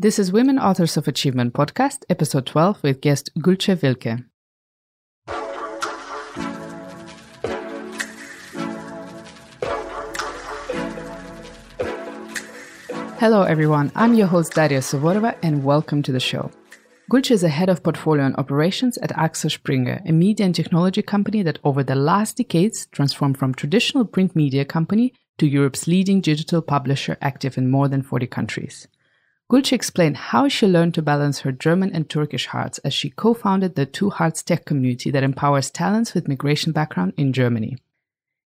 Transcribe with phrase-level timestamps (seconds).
[0.00, 4.24] This is Women Authors of Achievement podcast, episode 12, with guest Gulce Wilke.
[13.18, 13.90] Hello, everyone.
[13.96, 16.52] I'm your host, Daria Sovorova, and welcome to the show.
[17.10, 21.02] Gulce is a head of portfolio and operations at Axel Springer, a media and technology
[21.02, 26.20] company that over the last decades transformed from traditional print media company to Europe's leading
[26.20, 28.86] digital publisher active in more than 40 countries.
[29.50, 33.76] Gulce explained how she learned to balance her German and Turkish hearts as she co-founded
[33.76, 37.78] the Two Hearts Tech community that empowers talents with migration background in Germany.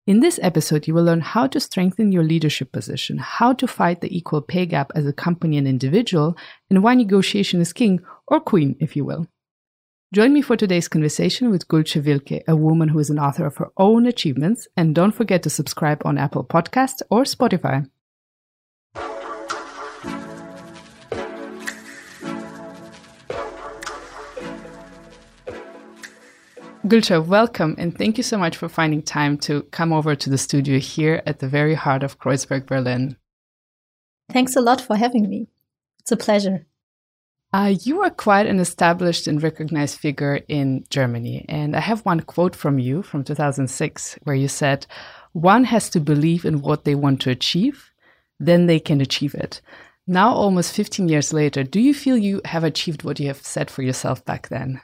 [0.05, 4.02] In this episode, you will learn how to strengthen your leadership position, how to fight
[4.02, 6.38] the equal pay gap as a company and individual,
[6.70, 9.25] and why negotiation is king or queen, if you will.
[10.14, 13.58] Join me for today's conversation with Gulce Wilke, a woman who is an author of
[13.58, 17.89] her own achievements, and don't forget to subscribe on Apple Podcasts or Spotify.
[26.86, 30.38] Gulce, welcome and thank you so much for finding time to come over to the
[30.38, 33.16] studio here at the very heart of Kreuzberg, Berlin.
[34.34, 35.48] Thanks a lot for having me.
[36.00, 36.66] It's a pleasure.
[37.53, 41.45] Uh, you are quite an established and recognized figure in Germany.
[41.48, 44.86] And I have one quote from you from 2006 where you said,
[45.31, 47.92] One has to believe in what they want to achieve,
[48.42, 49.62] then they can achieve it.
[50.06, 53.70] Now, almost 15 years later, do you feel you have achieved what you have set
[53.70, 54.81] for yourself back then?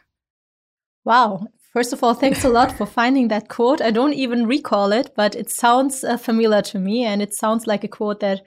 [1.04, 3.80] Wow, First of all, thanks a lot for finding that quote.
[3.80, 7.06] I don't even recall it, but it sounds uh, familiar to me.
[7.06, 8.42] And it sounds like a quote that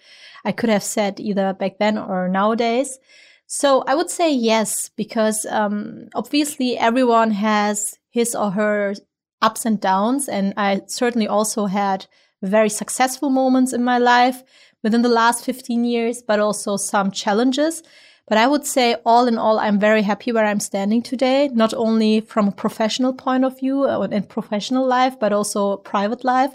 [0.45, 2.99] I could have said either back then or nowadays.
[3.47, 8.95] So I would say yes, because um, obviously everyone has his or her
[9.41, 10.29] ups and downs.
[10.29, 12.07] And I certainly also had
[12.43, 14.43] very successful moments in my life
[14.83, 17.85] within the last 15 years, but also some challenges.
[18.33, 21.75] But I would say, all in all, I'm very happy where I'm standing today, not
[21.75, 26.55] only from a professional point of view uh, in professional life, but also private life.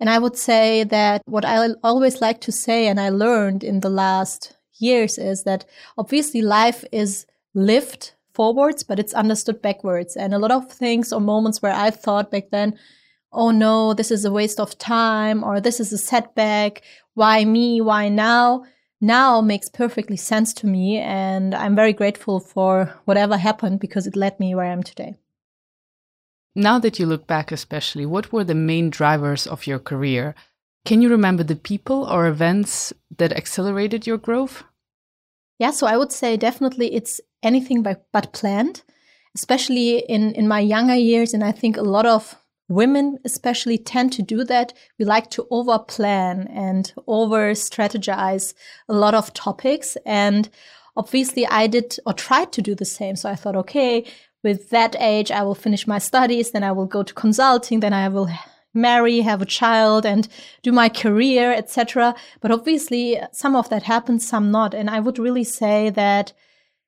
[0.00, 3.78] And I would say that what I always like to say, and I learned in
[3.78, 5.64] the last years, is that
[5.96, 10.16] obviously life is lived forwards, but it's understood backwards.
[10.16, 12.76] And a lot of things or moments where I thought back then,
[13.32, 16.82] oh no, this is a waste of time, or this is a setback.
[17.14, 17.80] Why me?
[17.80, 18.64] Why now?
[19.04, 20.98] Now makes perfectly sense to me.
[20.98, 25.14] And I'm very grateful for whatever happened because it led me where I am today.
[26.56, 30.34] Now that you look back, especially, what were the main drivers of your career?
[30.84, 34.62] Can you remember the people or events that accelerated your growth?
[35.58, 38.82] Yeah, so I would say definitely it's anything but, but planned,
[39.34, 41.34] especially in, in my younger years.
[41.34, 42.36] And I think a lot of
[42.68, 44.72] Women especially tend to do that.
[44.98, 48.54] We like to over plan and over strategize
[48.88, 49.96] a lot of topics.
[50.06, 50.48] And
[50.96, 53.16] obviously, I did or tried to do the same.
[53.16, 54.06] So I thought, okay,
[54.42, 57.94] with that age, I will finish my studies, then I will go to consulting, then
[57.94, 58.28] I will
[58.74, 60.28] marry, have a child, and
[60.62, 62.14] do my career, etc.
[62.40, 64.74] But obviously, some of that happened, some not.
[64.74, 66.32] And I would really say that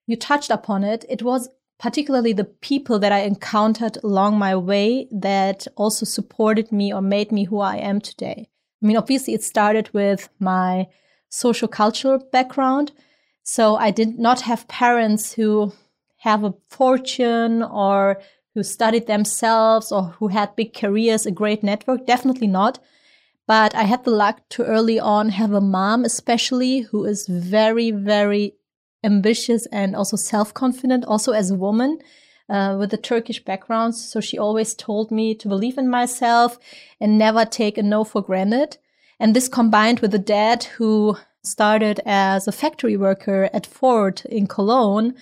[0.07, 1.05] you touched upon it.
[1.09, 1.49] It was
[1.79, 7.33] particularly the people that I encountered along my way that also supported me or made
[7.33, 8.49] me who I am today.
[8.83, 10.87] I mean, obviously, it started with my
[11.29, 12.93] social cultural background.
[13.43, 15.73] So I did not have parents who
[16.19, 18.21] have a fortune or
[18.55, 22.07] who studied themselves or who had big careers, a great network.
[22.07, 22.79] Definitely not.
[23.47, 27.91] But I had the luck to early on have a mom, especially, who is very,
[27.91, 28.55] very
[29.05, 31.99] ambitious and also self confident, also as a woman.
[32.49, 33.97] Uh, with a Turkish background.
[33.97, 36.61] So she always told me to believe in myself
[37.01, 38.79] and never take a no for granted.
[39.19, 44.47] And this combined with a dad who started as a factory worker at Ford in
[44.47, 45.15] Cologne.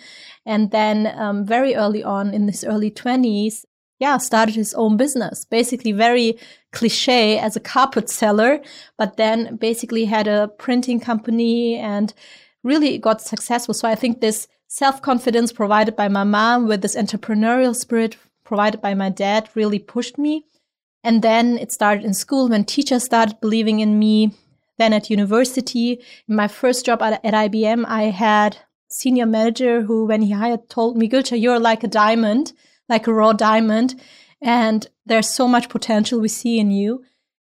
[0.44, 3.64] And then um, very early on in his early 20s,
[4.00, 5.44] yeah, started his own business.
[5.44, 6.38] Basically, very
[6.72, 8.60] cliche as a carpet seller,
[8.98, 12.12] but then basically had a printing company and
[12.64, 13.75] really got successful.
[13.75, 18.80] So I think this self confidence provided by my mom with this entrepreneurial spirit provided
[18.80, 20.44] by my dad really pushed me.
[21.04, 24.33] And then it started in school when teachers started believing in me.
[24.78, 28.59] Then at university, in my first job at, at IBM, I had
[28.89, 32.53] senior manager who, when he hired, told me, Gulce, you're like a diamond,
[32.89, 34.00] like a raw diamond.
[34.41, 37.04] And there's so much potential we see in you.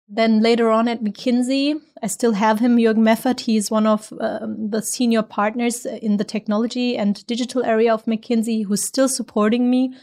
[0.08, 3.40] Then later on at McKinsey, I still have him, Jürgen Meffert.
[3.40, 8.64] He's one of um, the senior partners in the technology and digital area of McKinsey
[8.64, 9.94] who's still supporting me.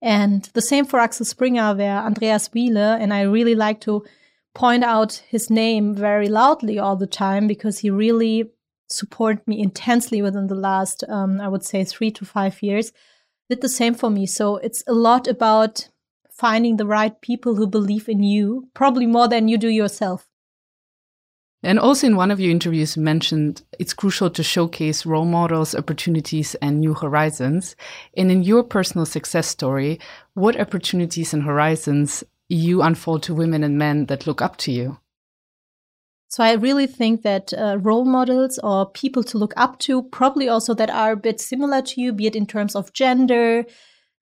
[0.00, 4.04] And the same for Axel Springer, where Andreas Wiele, and I really like to
[4.54, 8.50] point out his name very loudly all the time because he really
[8.88, 12.92] supported me intensely within the last, um, I would say, three to five years,
[13.48, 14.26] did the same for me.
[14.26, 15.88] So it's a lot about
[16.42, 20.28] finding the right people who believe in you, probably more than you do yourself.
[21.62, 25.72] And also in one of your interviews you mentioned it's crucial to showcase role models,
[25.72, 27.76] opportunities, and new horizons.
[28.16, 30.00] And in your personal success story,
[30.34, 34.98] what opportunities and horizons you unfold to women and men that look up to you?
[36.26, 40.48] So I really think that uh, role models or people to look up to, probably
[40.48, 43.64] also that are a bit similar to you, be it in terms of gender,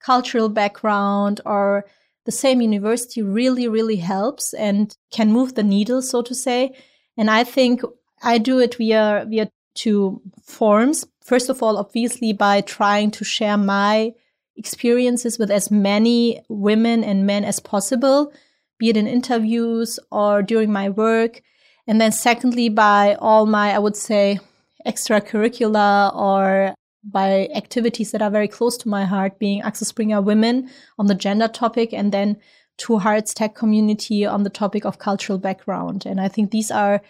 [0.04, 1.86] cultural background, or
[2.24, 6.74] the same university, really, really helps and can move the needle, so to say.
[7.16, 7.82] And I think
[8.22, 11.06] I do it via via two forms.
[11.24, 14.12] First of all, obviously by trying to share my
[14.56, 18.32] experiences with as many women and men as possible,
[18.78, 21.42] be it in interviews or during my work
[21.90, 24.38] and then secondly, by all my, I would say,
[24.86, 26.72] extracurricular or
[27.02, 31.14] by activities that are very close to my heart, being Axel Springer Women on the
[31.14, 32.36] gender topic, and then
[32.76, 36.06] Two Hearts Tech Community on the topic of cultural background.
[36.06, 37.02] And I think these are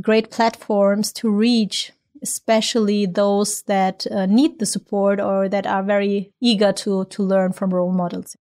[0.00, 1.92] great platforms to reach,
[2.22, 7.52] especially those that uh, need the support or that are very eager to to learn
[7.52, 8.36] from role models.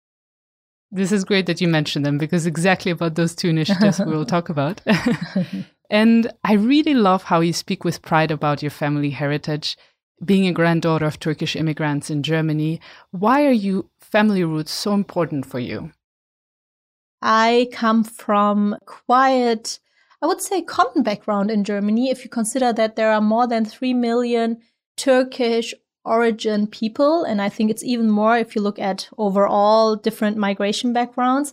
[0.91, 4.27] This is great that you mentioned them because exactly about those two initiatives we will
[4.37, 4.81] talk about.
[5.91, 9.77] And I really love how you speak with pride about your family heritage.
[10.25, 12.81] Being a granddaughter of Turkish immigrants in Germany,
[13.11, 15.93] why are you family roots so important for you?
[17.21, 19.79] I come from quiet,
[20.23, 23.65] I would say common background in Germany if you consider that there are more than
[23.65, 24.59] 3 million
[24.97, 25.75] Turkish
[26.05, 30.93] origin people and I think it's even more if you look at overall different migration
[30.93, 31.53] backgrounds.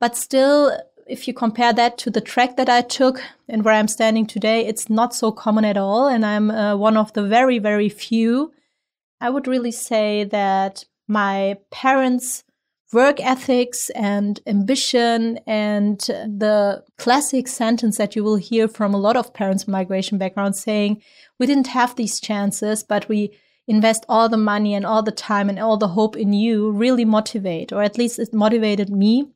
[0.00, 0.76] But still
[1.10, 4.64] if you compare that to the track that I took and where I'm standing today,
[4.64, 6.06] it's not so common at all.
[6.06, 8.52] And I'm uh, one of the very, very few.
[9.20, 12.44] I would really say that my parents'
[12.92, 19.16] work ethics and ambition and the classic sentence that you will hear from a lot
[19.16, 21.02] of parents with migration backgrounds saying,
[21.38, 23.36] we didn't have these chances, but we
[23.66, 27.04] invest all the money and all the time and all the hope in you really
[27.04, 29.28] motivate, or at least it motivated me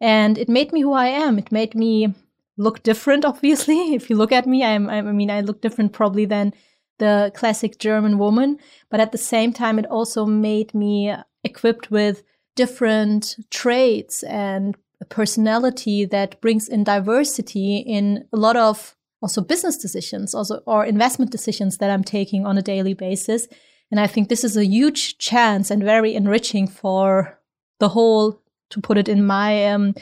[0.00, 1.38] and it made me who I am.
[1.38, 2.14] It made me
[2.56, 3.94] look different, obviously.
[3.94, 6.52] If you look at me, I'm, I mean, I look different probably than
[6.98, 8.58] the classic German woman.
[8.90, 12.22] But at the same time, it also made me equipped with
[12.56, 14.76] different traits and
[15.08, 21.30] personality that brings in diversity in a lot of also business decisions, also or investment
[21.30, 23.48] decisions that I'm taking on a daily basis.
[23.90, 27.38] And I think this is a huge chance and very enriching for
[27.80, 29.94] the whole to put it in my um,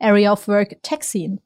[0.00, 1.40] area of work, tech scene.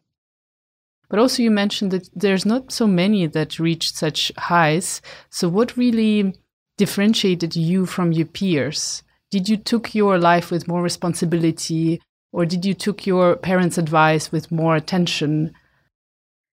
[1.10, 5.02] But also, you mentioned that there's not so many that reach such highs.
[5.28, 6.34] So, what really
[6.78, 9.02] differentiated you from your peers?
[9.30, 12.00] Did you took your life with more responsibility,
[12.32, 15.52] or did you took your parents' advice with more attention?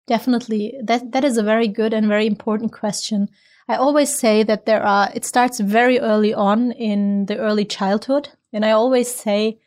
[0.07, 3.29] Definitely, that that is a very good and very important question.
[3.69, 5.11] I always say that there are.
[5.15, 9.62] It starts very early on in the early childhood, and I always say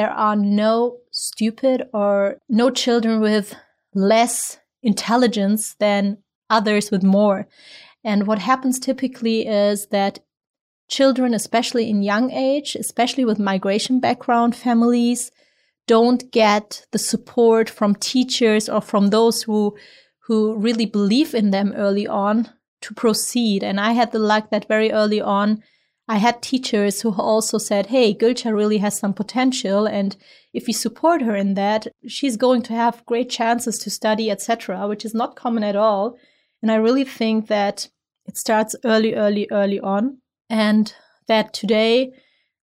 [0.00, 3.54] there are no stupid or no children with
[3.92, 6.16] less intelligence than
[6.48, 7.46] others with more.
[8.02, 10.20] And what happens typically is that
[10.88, 15.32] children, especially in young age, especially with migration background families,
[15.86, 19.76] don't get the support from teachers or from those who
[20.28, 22.48] who really believe in them early on
[22.80, 23.62] to proceed.
[23.62, 25.62] And I had the luck that very early on
[26.10, 29.86] I had teachers who also said, Hey, Gülce really has some potential.
[29.86, 30.16] And
[30.52, 34.88] if we support her in that, she's going to have great chances to study, etc.,
[34.88, 36.18] which is not common at all.
[36.62, 37.88] And I really think that
[38.26, 40.18] it starts early, early, early on.
[40.48, 40.92] And
[41.28, 42.12] that today,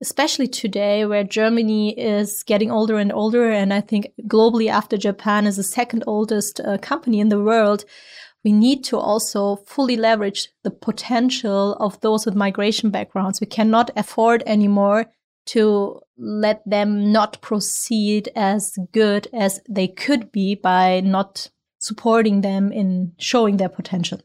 [0.02, 5.48] especially today, where Germany is getting older and older, and I think globally after Japan
[5.48, 7.86] is the second oldest uh, company in the world,
[8.48, 13.42] we need to also fully leverage the potential of those with migration backgrounds.
[13.42, 15.08] We cannot afford anymore
[15.48, 22.72] to let them not proceed as good as they could be by not supporting them
[22.72, 24.22] in showing their potential.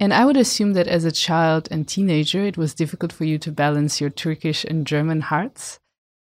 [0.00, 3.36] And I would assume that as a child and teenager, it was difficult for you
[3.40, 5.78] to balance your Turkish and German hearts.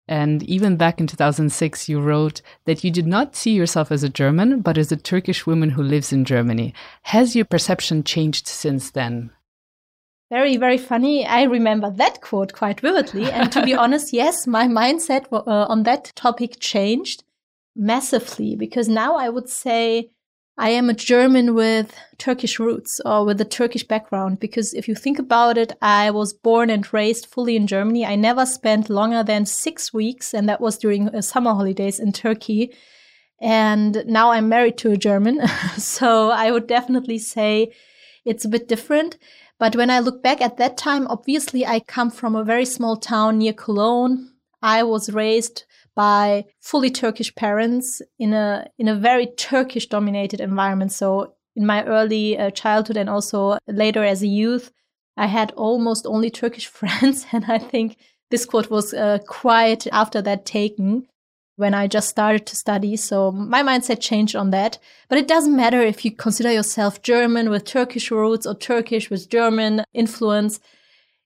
[0.09, 4.09] And even back in 2006, you wrote that you did not see yourself as a
[4.09, 6.75] German, but as a Turkish woman who lives in Germany.
[7.03, 9.31] Has your perception changed since then?
[10.29, 11.27] Very, very funny.
[11.27, 13.31] I remember that quote quite vividly.
[13.31, 17.23] And to be honest, yes, my mindset uh, on that topic changed
[17.77, 20.11] massively because now I would say
[20.59, 24.95] I am a German with Turkish roots or with a Turkish background because if you
[24.95, 28.05] think about it, I was born and raised fully in Germany.
[28.05, 32.13] I never spent longer than six weeks, and that was during uh, summer holidays in
[32.13, 32.75] Turkey.
[33.41, 35.41] And now I'm married to a German.
[35.79, 37.73] so I would definitely say
[38.27, 39.17] it's a bit different.
[39.59, 42.97] But when I look back at that time, obviously I come from a very small
[42.97, 44.33] town near Cologne.
[44.61, 50.93] I was raised by fully Turkish parents in a in a very Turkish dominated environment.
[50.93, 54.73] So in my early uh, childhood and also later as a youth,
[55.17, 57.97] I had almost only Turkish friends, and I think
[58.31, 61.07] this quote was uh, quite after that taken
[61.57, 62.97] when I just started to study.
[62.97, 64.79] So my mindset changed on that.
[65.09, 69.29] But it doesn't matter if you consider yourself German with Turkish roots or Turkish with
[69.29, 70.61] German influence.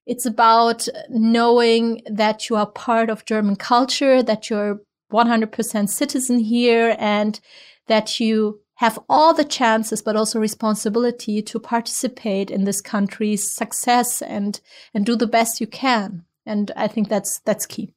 [0.07, 4.81] It's about knowing that you are part of German culture, that you're
[5.13, 7.41] 100% citizen here, and
[7.89, 14.23] that you have all the chances, but also responsibility to participate in this country's success
[14.23, 14.61] and,
[14.95, 16.25] and do the best you can.
[16.45, 17.93] And I think that's, that's key.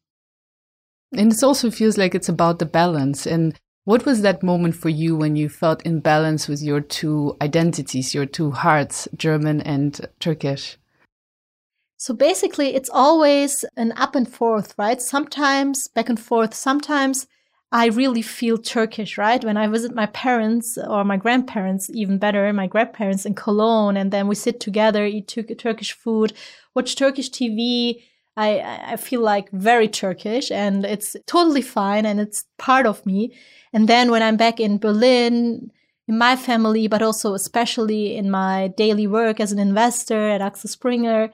[1.12, 3.28] And it also feels like it's about the balance.
[3.28, 7.36] And what was that moment for you when you felt in balance with your two
[7.42, 10.79] identities, your two hearts, German and Turkish?
[12.00, 15.02] So basically, it's always an up and forth, right?
[15.02, 16.54] Sometimes back and forth.
[16.54, 17.28] Sometimes
[17.74, 19.44] I really feel Turkish, right?
[19.44, 24.12] When I visit my parents or my grandparents, even better, my grandparents in Cologne, and
[24.12, 26.32] then we sit together, eat Turkish food,
[26.74, 28.02] watch Turkish TV.
[28.38, 33.38] I, I feel like very Turkish and it's totally fine and it's part of me.
[33.74, 35.70] And then when I'm back in Berlin,
[36.08, 40.70] in my family, but also especially in my daily work as an investor at Axel
[40.70, 41.30] Springer,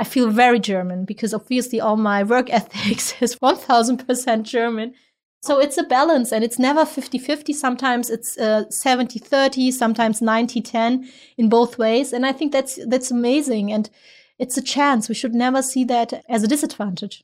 [0.00, 4.94] I feel very German because obviously all my work ethics is 1000% German.
[5.42, 7.52] So it's a balance and it's never 50 50.
[7.52, 12.14] Sometimes it's uh, 70 30, sometimes 90 10 in both ways.
[12.14, 13.72] And I think that's, that's amazing.
[13.72, 13.90] And
[14.38, 15.08] it's a chance.
[15.08, 17.22] We should never see that as a disadvantage.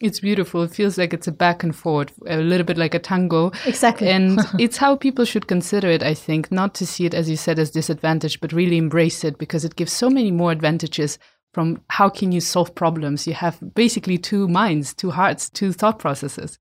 [0.00, 0.62] It's beautiful.
[0.62, 3.52] It feels like it's a back and forth, a little bit like a tango.
[3.66, 4.08] Exactly.
[4.08, 7.36] And it's how people should consider it, I think, not to see it, as you
[7.36, 11.18] said, as disadvantage, but really embrace it because it gives so many more advantages
[11.52, 13.26] from how can you solve problems.
[13.26, 16.58] You have basically two minds, two hearts, two thought processes.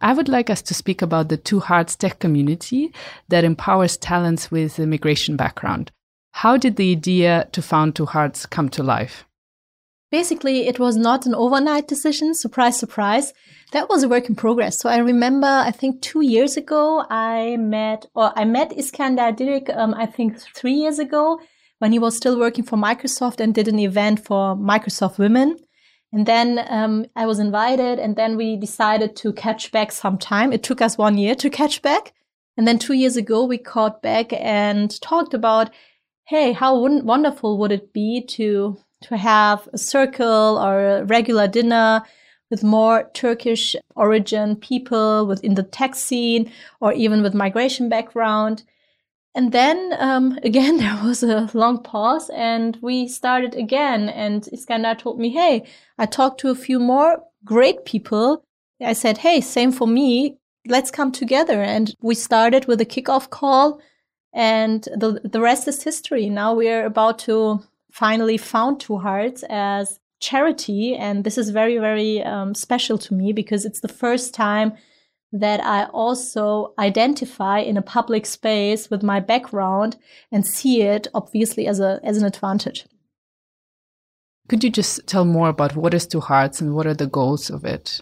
[0.00, 2.92] I would like us to speak about the Two Hearts tech community
[3.28, 5.90] that empowers talents with immigration background.
[6.32, 9.24] How did the idea to found Two Hearts come to life?
[10.10, 12.34] Basically, it was not an overnight decision.
[12.34, 13.32] Surprise, surprise.
[13.72, 14.78] That was a work in progress.
[14.78, 19.74] So I remember, I think two years ago, I met, or I met Iskender Dirik,
[19.74, 21.40] um, I think three years ago
[21.78, 25.56] when he was still working for Microsoft and did an event for Microsoft Women.
[26.12, 30.52] And then um, I was invited, and then we decided to catch back sometime.
[30.52, 32.12] It took us one year to catch back.
[32.56, 35.70] And then two years ago, we caught back and talked about,
[36.24, 42.02] hey, how wonderful would it be to to have a circle or a regular dinner
[42.50, 48.62] with more Turkish origin people within the tech scene or even with migration background.
[49.36, 54.08] And then um, again, there was a long pause and we started again.
[54.08, 55.64] And Iskender told me, Hey,
[55.98, 58.42] I talked to a few more great people.
[58.80, 60.38] I said, Hey, same for me.
[60.66, 61.62] Let's come together.
[61.62, 63.80] And we started with a kickoff call
[64.32, 66.28] and the, the rest is history.
[66.28, 67.62] Now we're about to
[67.92, 70.96] finally found Two Hearts as charity.
[70.96, 74.72] And this is very, very um, special to me because it's the first time
[75.40, 79.96] that I also identify in a public space with my background
[80.32, 82.86] and see it obviously as a as an advantage.
[84.48, 87.50] Could you just tell more about what is Two Hearts and what are the goals
[87.50, 88.00] of it?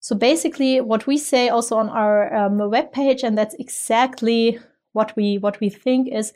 [0.00, 4.58] So basically, what we say also on our um, webpage, and that's exactly
[4.92, 6.32] what we what we think is,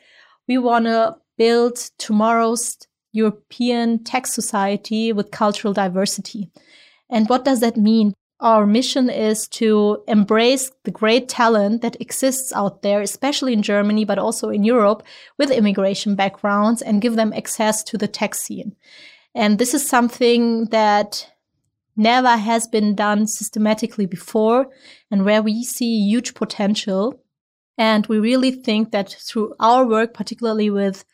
[0.47, 2.77] we want to build tomorrow's
[3.13, 6.49] European tech society with cultural diversity.
[7.09, 8.13] And what does that mean?
[8.41, 14.03] Our mission is to embrace the great talent that exists out there, especially in Germany,
[14.03, 15.03] but also in Europe
[15.37, 18.75] with immigration backgrounds and give them access to the tech scene.
[19.35, 21.31] And this is something that
[21.95, 24.67] never has been done systematically before
[25.11, 27.23] and where we see huge potential.
[27.77, 31.05] And we really think that through our work, particularly with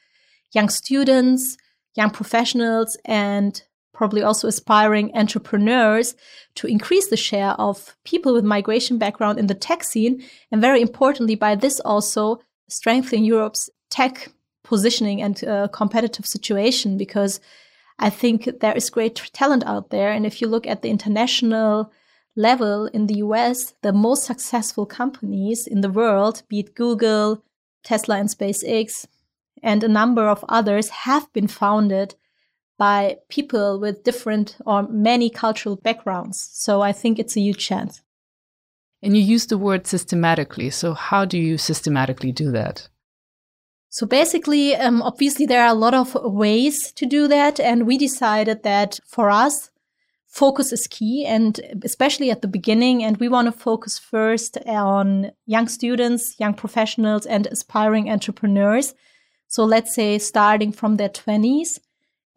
[0.54, 1.58] young students,
[1.94, 3.62] young professionals, and
[3.98, 6.16] probably also aspiring entrepreneurs
[6.54, 10.24] to increase the share of people with migration background in the tech scene.
[10.51, 12.39] And very importantly, by this also
[12.70, 14.30] strengthen Europe's tech
[14.63, 17.39] positioning and uh, competitive situation because
[17.98, 20.12] I think there is great talent out there.
[20.12, 21.92] And if you look at the international
[22.36, 27.44] level in the US, the most successful companies in the world, be it Google,
[27.84, 29.08] Tesla and SpaceX,
[29.63, 32.13] and a number of others, have been founded
[32.78, 36.50] by people with different or many cultural backgrounds.
[36.54, 38.02] So I think it's a huge chance.
[39.02, 40.70] And you use the word systematically.
[40.72, 42.90] So, how do you systematically do that?
[43.90, 47.60] So basically, um, obviously, there are a lot of ways to do that.
[47.60, 49.70] And we decided that for us,
[50.28, 55.32] focus is key and especially at the beginning and we want to focus first on
[55.46, 58.94] young students young professionals and aspiring entrepreneurs
[59.48, 61.80] so let's say starting from their 20s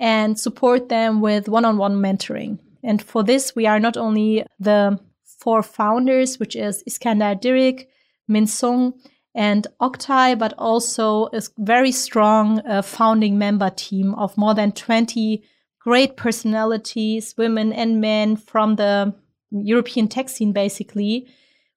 [0.00, 2.58] and support them with one-on-one mentoring.
[2.82, 7.86] And for this we are not only the four founders which is Iskender Dirik
[8.26, 8.94] min sung
[9.34, 15.44] and Oktay, but also a very strong uh, founding member team of more than 20
[15.80, 19.14] great personalities, women and men from the
[19.50, 21.28] European tech scene, basically,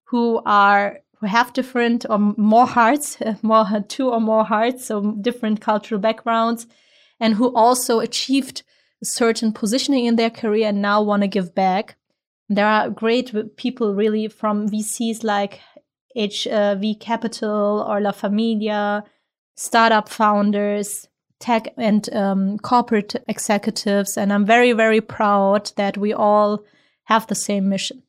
[0.05, 5.61] who are who have different or more hearts, more two or more hearts, so different
[5.61, 6.67] cultural backgrounds,
[7.19, 8.63] and who also achieved
[9.01, 11.95] a certain positioning in their career and now want to give back.
[12.49, 15.59] There are great people, really, from VCs like
[16.17, 19.03] HV Capital or La Famiglia,
[19.55, 21.07] startup founders,
[21.39, 24.17] tech and um, corporate executives.
[24.17, 26.63] And I'm very, very proud that we all
[27.05, 28.03] have the same mission.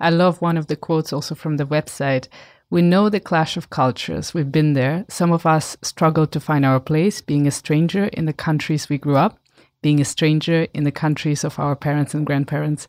[0.00, 2.28] I love one of the quotes also from the website.
[2.70, 4.34] We know the clash of cultures.
[4.34, 5.06] We've been there.
[5.08, 8.98] Some of us struggle to find our place, being a stranger in the countries we
[8.98, 9.38] grew up,
[9.80, 12.86] being a stranger in the countries of our parents and grandparents.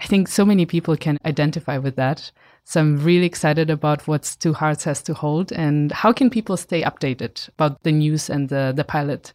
[0.00, 2.30] I think so many people can identify with that.
[2.64, 6.58] So I'm really excited about what Two Hearts has to hold and how can people
[6.58, 9.32] stay updated about the news and the, the pilot?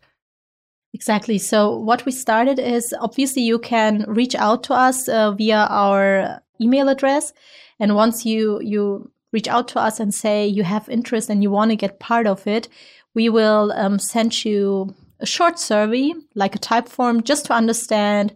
[0.94, 1.38] Exactly.
[1.38, 6.42] So what we started is obviously you can reach out to us uh, via our
[6.62, 7.34] email address.
[7.80, 11.52] And once you, you reach out to us and say you have interest and you
[11.52, 12.68] want to get part of it,
[13.14, 18.34] we will um, send you a short survey, like a type form, just to understand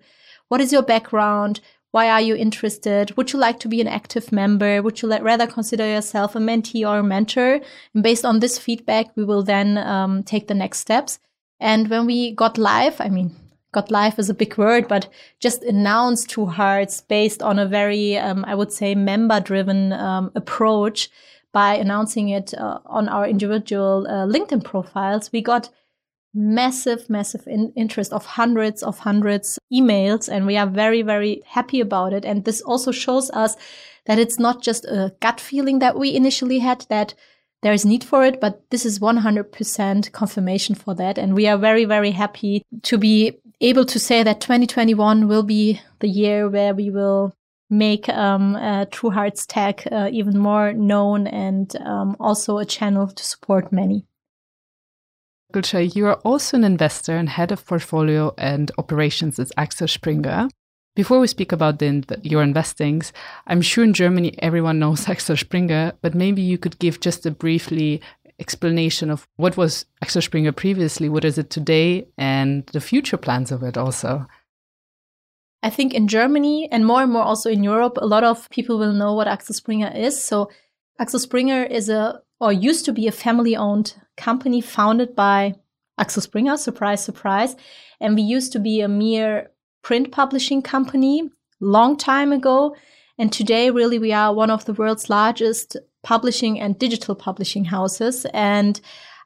[0.49, 3.17] what is your background, why are you interested?
[3.17, 4.83] Would you like to be an active member?
[4.83, 7.59] Would you rather consider yourself a mentee or a mentor?
[7.95, 11.19] And based on this feedback, we will then um, take the next steps.
[11.59, 13.35] And when we got live, I mean,
[13.71, 15.07] got life is a big word, but
[15.39, 20.31] just announced Two Hearts based on a very, um, I would say, member driven um,
[20.35, 21.09] approach
[21.51, 25.69] by announcing it uh, on our individual uh, LinkedIn profiles, we got
[26.33, 30.29] massive, massive in interest of hundreds of hundreds emails.
[30.29, 32.23] And we are very, very happy about it.
[32.23, 33.57] And this also shows us
[34.05, 37.13] that it's not just a gut feeling that we initially had that
[37.61, 41.17] there is need for it, but this is 100% confirmation for that.
[41.17, 45.79] And we are very, very happy to be able to say that 2021 will be
[45.99, 47.33] the year where we will
[47.69, 53.07] make um, uh, Two Hearts Tech uh, even more known and um, also a channel
[53.07, 54.05] to support many.
[55.53, 60.47] Gülce, you are also an investor and head of portfolio and operations at Axel Springer.
[60.93, 63.13] Before we speak about the, your investings,
[63.47, 67.31] I'm sure in Germany everyone knows Axel Springer, but maybe you could give just a
[67.31, 68.01] briefly
[68.41, 73.51] explanation of what was Axel Springer previously, what is it today, and the future plans
[73.51, 74.27] of it also.
[75.63, 78.79] I think in Germany and more and more also in Europe, a lot of people
[78.79, 80.21] will know what Axel Springer is.
[80.21, 80.49] So
[80.99, 85.53] Axel Springer is a or used to be a family owned company founded by
[85.99, 87.55] Axel Springer, surprise, surprise.
[87.99, 89.51] And we used to be a mere
[89.83, 92.75] print publishing company long time ago.
[93.19, 98.25] And today, really, we are one of the world's largest publishing and digital publishing houses.
[98.33, 98.79] And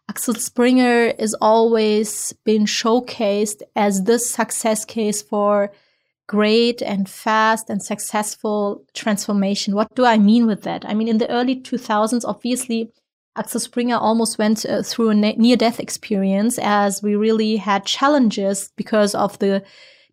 [0.09, 5.71] Axel Springer is always been showcased as the success case for
[6.27, 9.75] great and fast and successful transformation.
[9.75, 10.85] What do I mean with that?
[10.85, 12.91] I mean, in the early 2000s, obviously,
[13.35, 18.71] Axel Springer almost went uh, through a near death experience as we really had challenges
[18.77, 19.63] because of the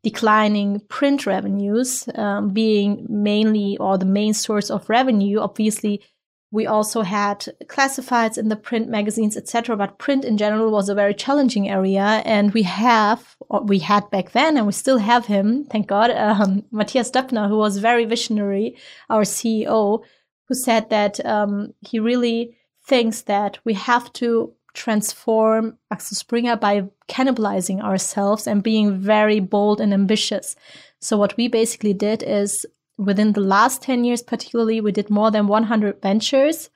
[0.03, 5.38] declining print revenues um, being mainly or the main source of revenue.
[5.38, 6.03] Obviously,
[6.52, 9.74] we also had classifieds in the print magazines, etc.
[9.74, 14.32] But print in general was a very challenging area, and we have, we had back
[14.32, 18.76] then, and we still have him, thank God, um, Matthias Döpfner, who was very visionary,
[19.08, 20.04] our CEO,
[20.46, 22.54] who said that um, he really
[22.86, 29.80] thinks that we have to transform Axel Springer by cannibalizing ourselves and being very bold
[29.80, 30.54] and ambitious.
[31.00, 32.66] So what we basically did is
[32.98, 36.70] within the last 10 years particularly we did more than 100 ventures.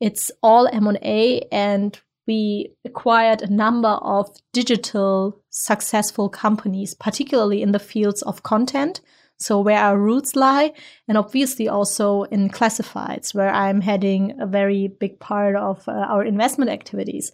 [0.00, 7.78] It's all M&A and we acquired a number of digital successful companies particularly in the
[7.78, 9.00] fields of content.
[9.40, 10.72] So where our roots lie,
[11.08, 16.22] and obviously also in classifieds, where I'm heading a very big part of uh, our
[16.22, 17.32] investment activities.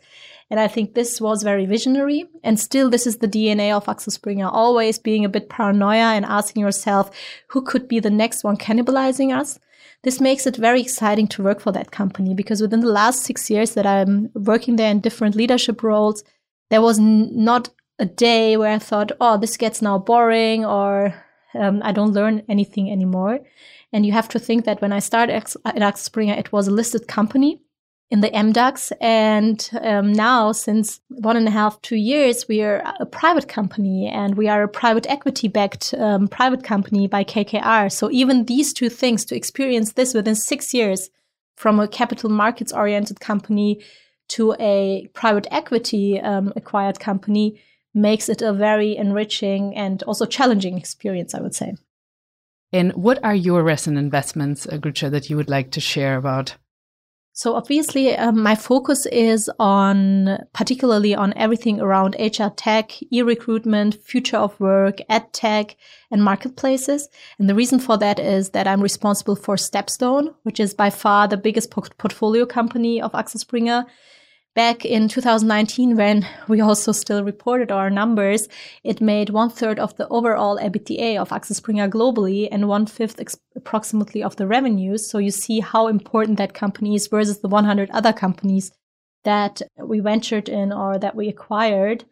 [0.49, 2.27] And I think this was very visionary.
[2.45, 6.25] And still, this is the DNA of Axel Springer, always being a bit paranoia and
[6.25, 7.11] asking yourself,
[7.49, 9.59] who could be the next one cannibalizing us?
[10.03, 13.51] This makes it very exciting to work for that company because within the last six
[13.51, 16.23] years that I'm working there in different leadership roles,
[16.71, 21.13] there was not a day where I thought, oh, this gets now boring or
[21.55, 23.41] um, I don't learn anything anymore.
[23.93, 26.73] And you have to think that when I started at Axel Springer, it was a
[26.73, 27.63] listed company
[28.11, 28.93] in the MDAX.
[29.01, 34.07] And um, now, since one and a half, two years, we are a private company
[34.07, 37.91] and we are a private equity backed um, private company by KKR.
[37.91, 41.11] So even these two things to experience this within six years
[41.57, 43.81] from a capital markets oriented company
[44.29, 47.61] to a private equity um, acquired company
[47.95, 51.75] makes it a very enriching and also challenging experience, I would say.
[52.73, 56.57] And what are your recent investments, uh, Gülce, that you would like to share about?
[57.37, 64.39] So obviously, um, my focus is on particularly on everything around HR tech, e-recruitment, future
[64.39, 65.77] of work, ed tech,
[66.11, 67.11] and marketplaces.
[67.39, 71.29] And the reason for that is that I'm responsible for Stepstone, which is by far
[71.29, 73.85] the biggest portfolio company of Axel Springer
[74.57, 78.49] back in 2019, when we also still reported our numbers,
[78.83, 83.21] it made one third of the overall EBITDA of Axel Springer globally and one fifth
[83.21, 85.09] ex- approximately of the revenues.
[85.09, 88.73] So you see how important that company is versus the 100 other companies
[89.25, 92.07] that we ventured in or that we acquired.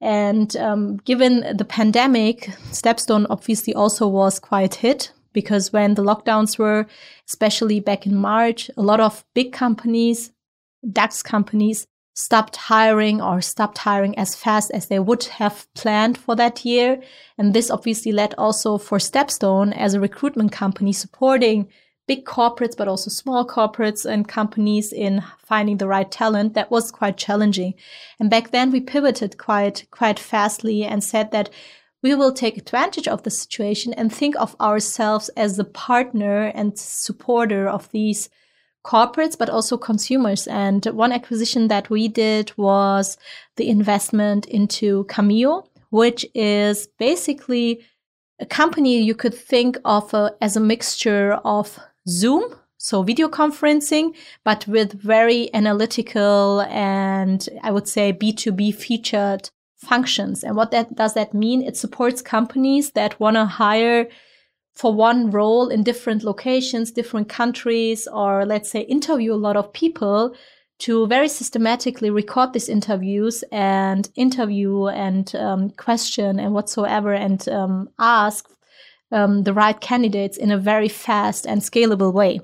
[0.00, 6.58] And um, given the pandemic, Stepstone obviously also was quite hit because when the lockdowns
[6.58, 6.86] were,
[7.28, 10.30] especially back in March, a lot of big companies
[10.90, 16.36] DAX companies stopped hiring or stopped hiring as fast as they would have planned for
[16.36, 17.00] that year.
[17.38, 21.68] And this obviously led also for Stepstone as a recruitment company supporting
[22.06, 26.54] big corporates, but also small corporates and companies in finding the right talent.
[26.54, 27.74] That was quite challenging.
[28.18, 31.48] And back then we pivoted quite, quite fastly and said that
[32.02, 36.76] we will take advantage of the situation and think of ourselves as the partner and
[36.76, 38.28] supporter of these
[38.84, 40.46] corporates, but also consumers.
[40.46, 43.16] And one acquisition that we did was
[43.56, 47.84] the investment into Cammio, which is basically
[48.40, 54.16] a company you could think of uh, as a mixture of Zoom, so video conferencing,
[54.44, 60.42] but with very analytical and I would say B2B featured functions.
[60.42, 61.62] And what that does that mean?
[61.62, 64.08] It supports companies that want to hire
[64.74, 69.72] for one role in different locations, different countries, or let's say interview a lot of
[69.72, 70.34] people
[70.78, 77.88] to very systematically record these interviews and interview and um, question and whatsoever and um,
[77.98, 78.48] ask
[79.12, 82.40] um, the right candidates in a very fast and scalable way.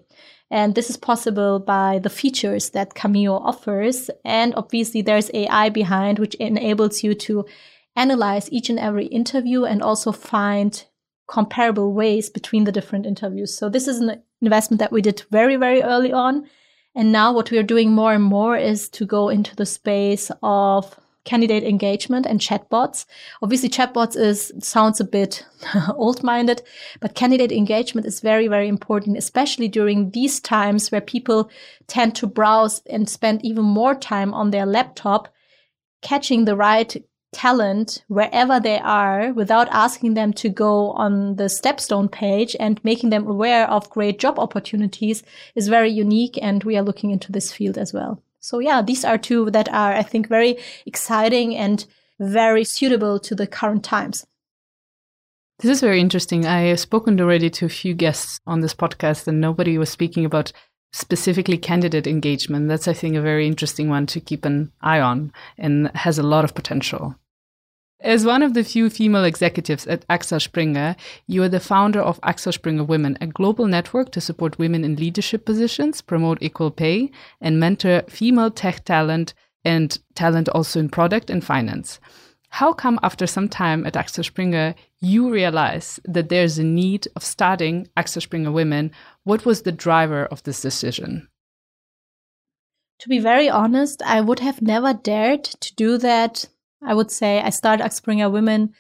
[0.50, 4.10] And this is possible by the features that Cammio offers.
[4.24, 7.44] And obviously, there's AI behind, which enables you to
[7.96, 10.84] analyze each and every interview and also find
[11.28, 13.56] comparable ways between the different interviews.
[13.56, 16.48] So this is an investment that we did very, very early on.
[16.94, 20.30] And now what we are doing more and more is to go into the space
[20.42, 23.04] of candidate engagement and chatbots.
[23.42, 25.44] Obviously, chatbots is sounds a bit
[25.94, 26.62] old-minded,
[27.00, 31.50] but candidate engagement is very, very important, especially during these times where people
[31.86, 35.28] tend to browse and spend even more time on their laptop
[36.00, 36.96] catching the right
[37.32, 43.10] talent wherever they are without asking them to go on the Stepstone page and making
[43.10, 45.22] them aware of great job opportunities
[45.54, 46.38] is very unique.
[46.40, 48.22] And we are looking into this field as well.
[48.40, 51.84] So yeah, these are two that are, I think, very exciting and
[52.18, 54.26] very suitable to the current times.
[55.60, 56.46] This is very interesting.
[56.46, 60.24] I have spoken already to a few guests on this podcast, and nobody was speaking
[60.24, 60.52] about
[60.92, 62.68] specifically candidate engagement.
[62.68, 66.22] That's, I think, a very interesting one to keep an eye on and has a
[66.22, 67.16] lot of potential.
[68.00, 70.94] As one of the few female executives at Axel Springer,
[71.26, 74.94] you are the founder of Axel Springer Women, a global network to support women in
[74.94, 81.28] leadership positions, promote equal pay, and mentor female tech talent and talent also in product
[81.28, 81.98] and finance.
[82.50, 87.24] How come after some time at Axel Springer, you realize that there's a need of
[87.24, 88.90] starting Axel Springer Women?
[89.24, 91.28] What was the driver of this decision?
[93.00, 96.46] To be very honest, I would have never dared to do that.
[96.82, 98.74] I would say I started Axel Springer Women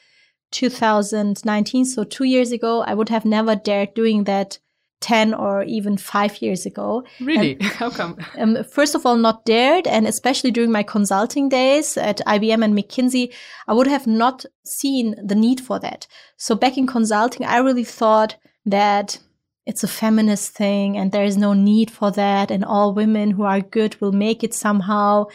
[0.50, 2.82] 2019, so two years ago.
[2.82, 4.58] I would have never dared doing that
[5.00, 7.04] 10 or even five years ago.
[7.20, 7.52] Really?
[7.52, 8.16] And, How come?
[8.36, 9.86] Um, first of all, not dared.
[9.86, 13.32] And especially during my consulting days at IBM and McKinsey,
[13.66, 16.06] I would have not seen the need for that.
[16.36, 19.18] So back in consulting, I really thought that
[19.66, 22.50] it's a feminist thing and there is no need for that.
[22.50, 25.26] And all women who are good will make it somehow.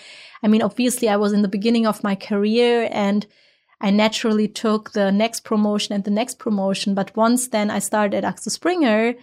[0.41, 3.25] I mean, obviously, I was in the beginning of my career and
[3.79, 6.95] I naturally took the next promotion and the next promotion.
[6.95, 9.13] But once then I started at Axel Springer,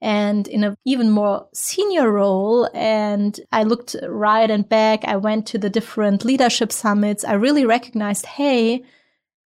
[0.00, 2.68] and in an even more senior role.
[2.74, 5.04] And I looked right and back.
[5.04, 7.24] I went to the different leadership summits.
[7.24, 8.84] I really recognized, hey,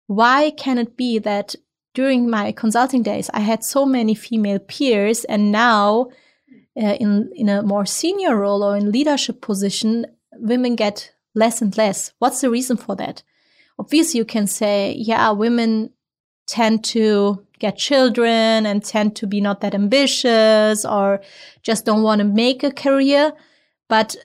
[0.07, 1.55] why can it be that
[1.93, 6.09] during my consulting days, I had so many female peers and now
[6.75, 11.75] uh, in, in a more senior role or in leadership position, women get less and
[11.77, 12.11] less.
[12.19, 13.23] What's the reason for that?
[13.77, 15.91] Obviously, you can say, yeah, women
[16.47, 21.21] tend to get children and tend to be not that ambitious or
[21.61, 23.31] just don't want to make a career.
[23.87, 24.17] But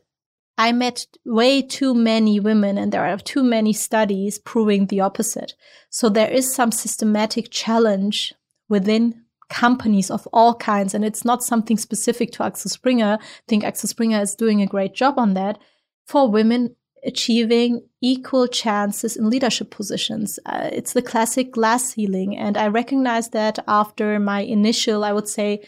[0.59, 5.55] I met way too many women and there are too many studies proving the opposite.
[5.89, 8.35] So there is some systematic challenge
[8.69, 10.93] within companies of all kinds.
[10.93, 13.19] And it's not something specific to Axel Springer.
[13.21, 15.59] I think Axel Springer is doing a great job on that
[16.09, 20.39] for women achieving equal chances in leadership positions.
[20.47, 22.37] Uh, it's the classic glass ceiling.
[22.37, 25.63] And I recognize that after my initial, I would say,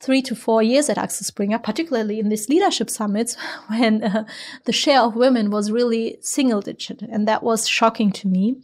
[0.00, 3.36] three to four years at Axel Springer, particularly in these leadership summits,
[3.68, 4.24] when uh,
[4.64, 7.02] the share of women was really single digit.
[7.02, 8.56] And that was shocking to me.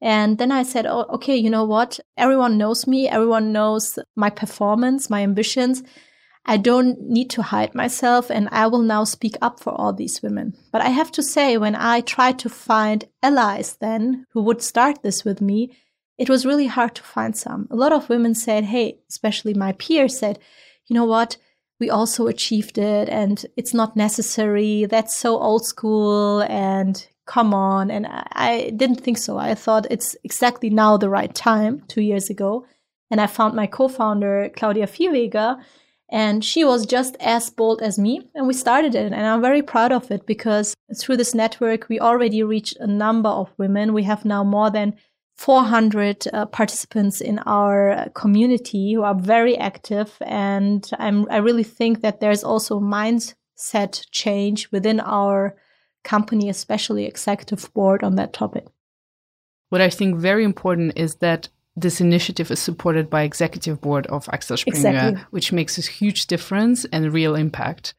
[0.00, 1.98] And then I said, oh, okay, you know what?
[2.16, 3.08] Everyone knows me.
[3.08, 5.82] Everyone knows my performance, my ambitions.
[6.48, 10.22] I don't need to hide myself and I will now speak up for all these
[10.22, 10.56] women.
[10.72, 15.02] But I have to say, when I tried to find allies then who would start
[15.02, 15.76] this with me,
[16.16, 17.68] it was really hard to find some.
[17.70, 20.38] A lot of women said, Hey, especially my peers said,
[20.86, 21.36] you know what?
[21.80, 24.86] We also achieved it and it's not necessary.
[24.86, 27.90] That's so old school and come on.
[27.90, 29.36] And I didn't think so.
[29.36, 32.64] I thought it's exactly now the right time, two years ago.
[33.10, 35.62] And I found my co-founder, Claudia Viehweger,
[36.10, 38.28] and she was just as bold as me.
[38.34, 39.12] And we started it.
[39.12, 43.28] And I'm very proud of it because through this network, we already reached a number
[43.28, 43.92] of women.
[43.92, 44.94] We have now more than
[45.36, 50.16] 400 uh, participants in our community who are very active.
[50.22, 55.56] And I'm, I really think that there's also mindset change within our
[56.04, 58.64] company, especially executive board on that topic.
[59.68, 64.28] What I think very important is that this initiative is supported by executive board of
[64.32, 65.22] Axel Springer, exactly.
[65.30, 67.94] which makes a huge difference and real impact.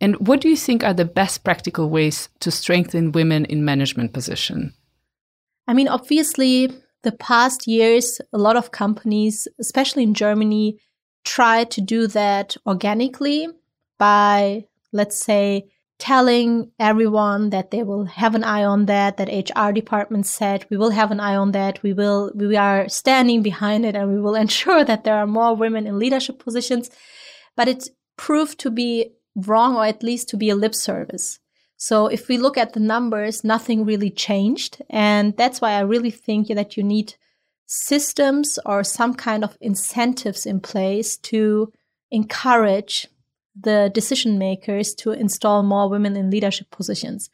[0.00, 4.12] And what do you think are the best practical ways to strengthen women in management
[4.12, 4.74] position?
[5.66, 10.78] I mean, obviously, the past years, a lot of companies, especially in Germany,
[11.24, 13.48] try to do that organically
[13.98, 19.72] by, let's say, telling everyone that they will have an eye on that that hr
[19.72, 21.82] department said we will have an eye on that.
[21.82, 25.54] We will we are standing behind it and we will ensure that there are more
[25.54, 26.90] women in leadership positions.
[27.56, 31.40] But it proved to be wrong or at least to be a lip service.
[31.76, 34.82] So if we look at the numbers nothing really changed.
[34.88, 37.14] And that's why i really think that you need
[37.66, 41.72] systems or some kind of incentives in place to
[42.10, 43.06] encourage
[43.60, 47.30] the decision makers to install more women in leadership positions.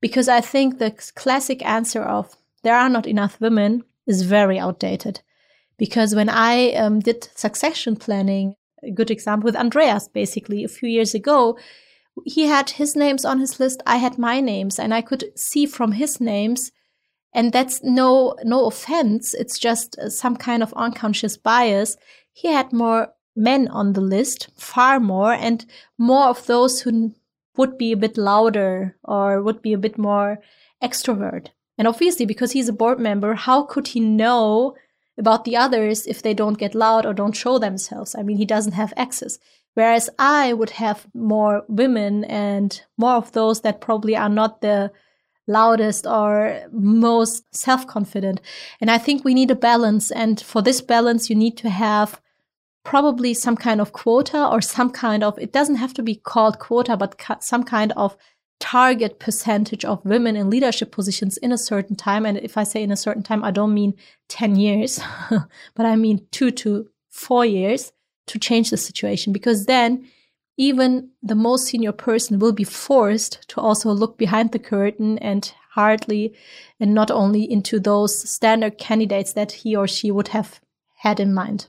[0.00, 5.20] Because I think the classic answer of there are not enough women is very outdated.
[5.78, 10.88] Because when I um, did succession planning, a good example with Andreas, basically a few
[10.88, 11.58] years ago,
[12.24, 13.82] he had his names on his list.
[13.86, 16.72] I had my names, and I could see from his names.
[17.34, 19.34] And that's no no offense.
[19.34, 21.98] It's just uh, some kind of unconscious bias.
[22.32, 25.64] He had more men on the list, far more, and
[25.98, 27.14] more of those who
[27.56, 30.38] would be a bit louder or would be a bit more
[30.82, 31.48] extrovert.
[31.78, 34.74] And obviously, because he's a board member, how could he know
[35.18, 38.14] about the others if they don't get loud or don't show themselves?
[38.14, 39.38] I mean, he doesn't have access.
[39.74, 44.90] Whereas I would have more women and more of those that probably are not the
[45.46, 48.40] loudest or most self confident.
[48.80, 50.10] And I think we need a balance.
[50.10, 52.20] And for this balance, you need to have
[52.86, 56.60] probably some kind of quota or some kind of, it doesn't have to be called
[56.60, 58.16] quota, but some kind of
[58.60, 62.24] target percentage of women in leadership positions in a certain time.
[62.24, 63.94] And if I say in a certain time, I don't mean
[64.28, 65.00] 10 years,
[65.74, 67.92] but I mean two to four years
[68.28, 69.32] to change the situation.
[69.32, 70.08] Because then
[70.56, 75.52] even the most senior person will be forced to also look behind the curtain and
[75.70, 76.36] hardly
[76.78, 80.60] and not only into those standard candidates that he or she would have
[80.94, 81.66] had in mind.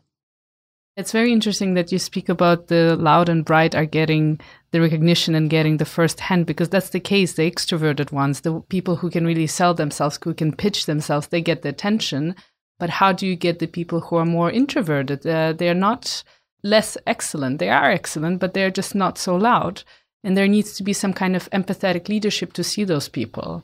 [0.98, 4.40] It's very interesting that you speak about the loud and bright are getting
[4.72, 7.34] the recognition and getting the first hand because that's the case.
[7.34, 11.40] The extroverted ones, the people who can really sell themselves, who can pitch themselves, they
[11.40, 12.36] get the attention.
[12.80, 15.26] But how do you get the people who are more introverted?
[15.26, 16.24] Uh, they're not
[16.64, 17.60] less excellent.
[17.60, 19.84] They are excellent, but they're just not so loud.
[20.24, 23.64] And there needs to be some kind of empathetic leadership to see those people.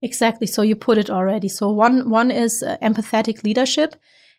[0.00, 0.46] Exactly.
[0.46, 1.50] So you put it already.
[1.50, 3.94] So one one is uh, empathetic leadership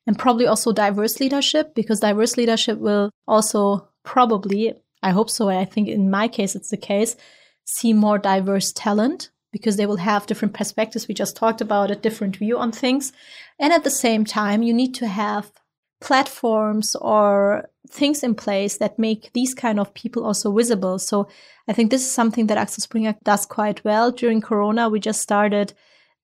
[0.06, 5.66] and probably also diverse leadership because diverse leadership will also probably, I hope so, I
[5.66, 7.16] think in my case it's the case,
[7.66, 11.08] see more diverse talent because they will have different perspectives.
[11.08, 13.14] We just talked about a different view on things.
[13.60, 15.52] And at the same time, you need to have
[16.02, 21.00] platforms or things in place that make these kind of people also visible.
[21.00, 21.30] So
[21.68, 24.12] I think this is something that Axel Springer does quite well.
[24.12, 25.74] During Corona, we just started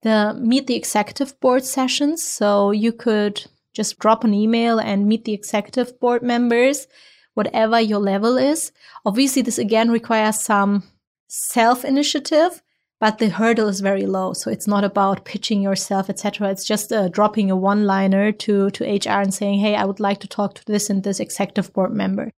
[0.01, 2.23] the meet the executive board sessions.
[2.23, 6.87] So you could just drop an email and meet the executive board members,
[7.33, 8.71] whatever your level is.
[9.05, 10.83] Obviously, this again requires some
[11.27, 12.61] self initiative,
[12.99, 14.33] but the hurdle is very low.
[14.33, 16.49] So it's not about pitching yourself, etc.
[16.49, 19.99] It's just uh, dropping a one liner to, to HR and saying, Hey, I would
[19.99, 22.31] like to talk to this and this executive board member.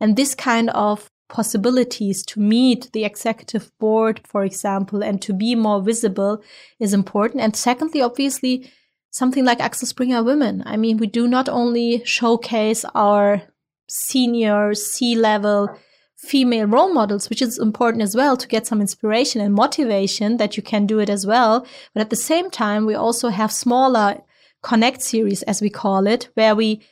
[0.00, 5.54] And this kind of possibilities to meet the executive board, for example, and to be
[5.54, 6.42] more visible
[6.78, 7.42] is important.
[7.42, 8.70] And secondly, obviously,
[9.16, 10.62] something like Axel Springer Women.
[10.66, 13.40] I mean, we do not only showcase our
[13.88, 15.74] senior C level
[16.18, 20.58] female role models, which is important as well to get some inspiration and motivation that
[20.58, 21.66] you can do it as well.
[21.94, 24.20] But at the same time, we also have smaller
[24.62, 26.82] connect series, as we call it, where we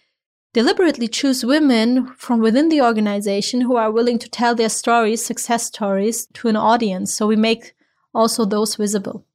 [0.55, 5.67] deliberately choose women from within the organization who are willing to tell their stories, success
[5.67, 7.13] stories to an audience.
[7.13, 7.75] So we make
[8.15, 9.27] also those visible.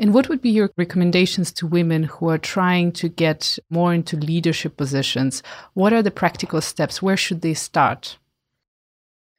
[0.00, 4.16] And what would be your recommendations to women who are trying to get more into
[4.16, 5.42] leadership positions?
[5.74, 7.02] What are the practical steps?
[7.02, 8.16] Where should they start?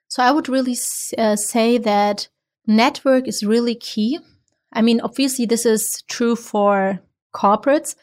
[0.08, 0.78] So I would really
[1.18, 2.28] uh, say that
[2.68, 4.20] network is really key.
[4.72, 7.00] I mean, obviously, this is true for
[7.34, 7.96] corporates,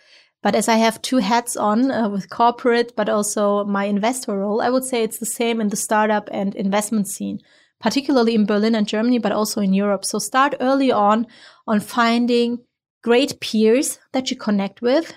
[0.42, 4.60] but as I have two hats on uh, with corporate, but also my investor role,
[4.60, 7.38] I would say it's the same in the startup and investment scene
[7.80, 10.04] particularly in Berlin and Germany, but also in Europe.
[10.04, 11.26] So start early on
[11.66, 12.58] on finding
[13.02, 15.14] great peers that you connect with,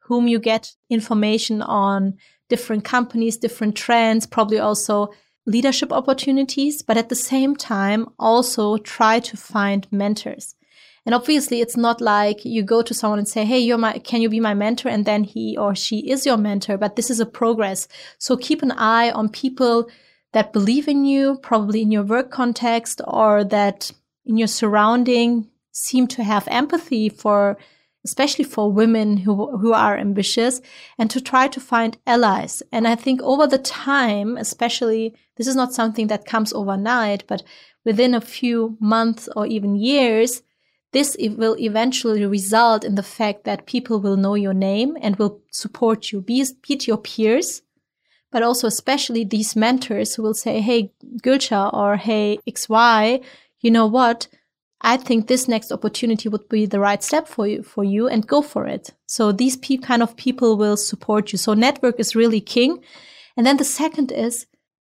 [0.00, 2.14] whom you get information on
[2.48, 5.10] different companies, different trends, probably also
[5.46, 10.54] leadership opportunities, but at the same time, also try to find mentors.
[11.06, 14.22] And obviously, it's not like you go to someone and say, Hey, you're my, can
[14.22, 14.88] you be my mentor?
[14.88, 17.88] And then he or she is your mentor, but this is a progress.
[18.18, 19.90] So keep an eye on people
[20.34, 23.92] that believe in you, probably in your work context, or that
[24.26, 27.56] in your surrounding seem to have empathy for,
[28.04, 30.60] especially for women who, who are ambitious,
[30.98, 32.64] and to try to find allies.
[32.72, 37.44] And I think over the time, especially, this is not something that comes overnight, but
[37.84, 40.42] within a few months or even years,
[40.90, 45.40] this will eventually result in the fact that people will know your name and will
[45.52, 47.62] support you, be, it your peers
[48.34, 50.90] but also especially these mentors who will say, Hey,
[51.22, 53.22] Gülce or Hey, XY,
[53.60, 54.26] you know what?
[54.80, 58.26] I think this next opportunity would be the right step for you, for you and
[58.26, 58.90] go for it.
[59.06, 61.38] So these pe- kind of people will support you.
[61.38, 62.82] So network is really king.
[63.36, 64.46] And then the second is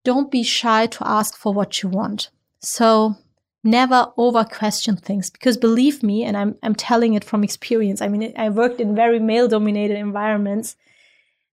[0.03, 2.31] don't be shy to ask for what you want.
[2.59, 3.17] So
[3.63, 8.01] never over question things because believe me, and I'm, I'm telling it from experience.
[8.01, 10.75] I mean, I worked in very male dominated environments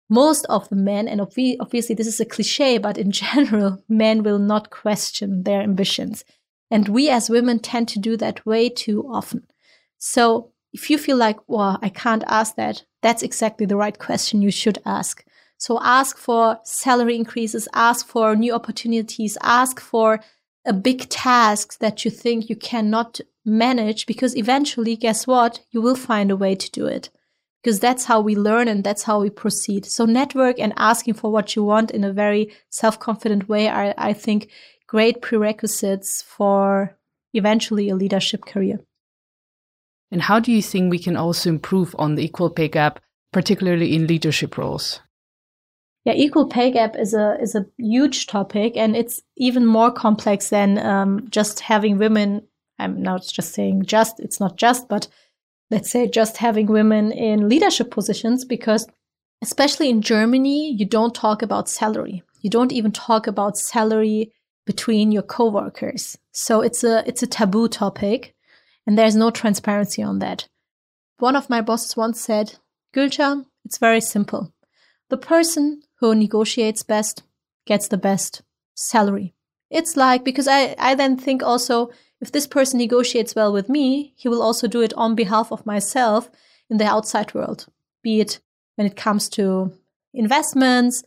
[0.09, 4.39] most of the men, and obviously this is a cliche, but in general, men will
[4.39, 6.23] not question their ambitions.
[6.71, 9.45] And we as women tend to do that way too often.
[9.97, 14.41] So if you feel like, well, I can't ask that, that's exactly the right question
[14.41, 15.23] you should ask.
[15.57, 20.19] So ask for salary increases, ask for new opportunities, ask for
[20.65, 25.61] a big task that you think you cannot manage because eventually, guess what?
[25.69, 27.09] You will find a way to do it
[27.65, 29.87] because that's how we learn and that's how we proceed.
[29.87, 34.13] So network and asking for what you want in a very self-confident way are, I
[34.13, 34.51] think,
[34.85, 36.95] great prerequisites for
[37.33, 38.81] eventually a leadership career.
[40.11, 42.99] And how do you think we can also improve on the equal pay gap,
[43.33, 44.99] particularly in leadership roles?
[46.03, 50.49] Yeah, equal pay gap is a is a huge topic, and it's even more complex
[50.49, 52.43] than um, just having women.
[52.77, 54.19] I'm now just saying just.
[54.19, 55.07] It's not just, but
[55.71, 58.87] let's say, just having women in leadership positions because,
[59.41, 62.23] especially in Germany, you don't talk about salary.
[62.41, 64.31] You don't even talk about salary
[64.65, 66.17] between your coworkers.
[66.31, 68.35] So it's a it's a taboo topic,
[68.85, 70.47] and there's no transparency on that.
[71.19, 72.57] One of my bosses once said,
[72.93, 74.53] "Gülce, it's very simple.
[75.09, 77.23] The person who negotiates best
[77.65, 78.41] gets the best
[78.75, 79.33] salary.
[79.69, 81.89] It's like, because I, I then think also,
[82.25, 85.63] if this person negotiates well with me, he will also do it on behalf of
[85.63, 86.27] myself
[86.71, 87.67] in the outside world,
[88.01, 88.39] be it
[88.77, 89.71] when it comes to
[90.11, 91.03] investments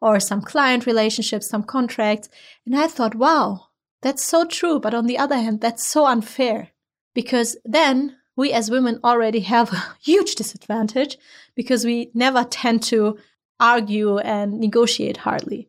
[0.00, 2.28] or some client relationships, some contracts.
[2.64, 3.66] And I thought, wow,
[4.00, 4.78] that's so true.
[4.78, 6.68] But on the other hand, that's so unfair
[7.14, 11.18] because then we as women already have a huge disadvantage
[11.56, 13.18] because we never tend to
[13.58, 15.68] argue and negotiate hardly.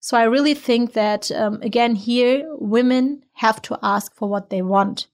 [0.00, 4.62] So I really think that, um, again, here, women have to ask for what they
[4.62, 5.08] want.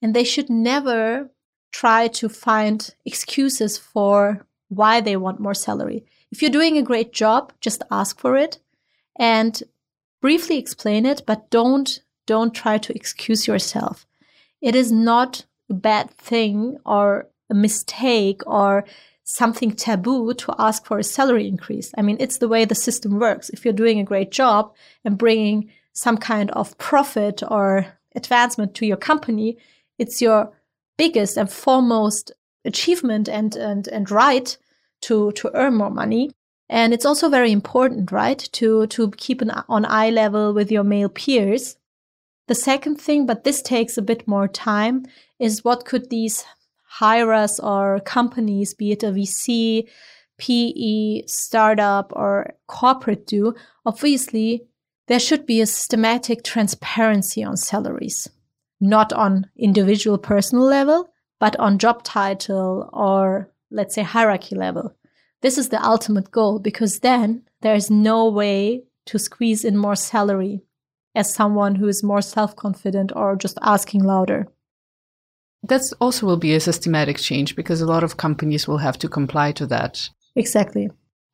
[0.00, 1.30] And they should never
[1.72, 6.04] try to find excuses for why they want more salary.
[6.30, 8.58] If you're doing a great job, just ask for it
[9.18, 9.62] and
[10.20, 14.06] briefly explain it, but don't don't try to excuse yourself.
[14.60, 18.84] It is not a bad thing or a mistake or
[19.30, 21.92] something taboo to ask for a salary increase.
[21.96, 23.48] I mean, it's the way the system works.
[23.50, 24.74] If you're doing a great job
[25.04, 29.56] and bringing some kind of profit or advancement to your company,
[29.98, 30.52] it's your
[30.98, 32.32] biggest and foremost
[32.64, 34.56] achievement and, and, and right
[35.02, 36.30] to, to earn more money.
[36.68, 40.84] And it's also very important, right, to, to keep an on eye level with your
[40.84, 41.76] male peers.
[42.48, 45.06] The second thing, but this takes a bit more time,
[45.38, 46.44] is what could these
[46.98, 49.88] hirers or companies, be it a VC,
[50.38, 53.54] PE, startup, or corporate do?
[53.86, 54.66] Obviously,
[55.06, 58.28] there should be a systematic transparency on salaries,
[58.80, 64.94] not on individual personal level, but on job title or let's say hierarchy level.
[65.42, 69.96] This is the ultimate goal because then there is no way to squeeze in more
[69.96, 70.62] salary
[71.14, 74.48] as someone who is more self confident or just asking louder.
[75.62, 79.08] That also will be a systematic change because a lot of companies will have to
[79.08, 80.08] comply to that.
[80.34, 80.90] Exactly.